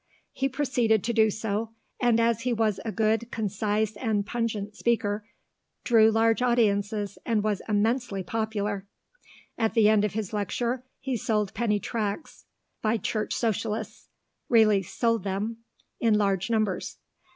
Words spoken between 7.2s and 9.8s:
and was immensely popular. At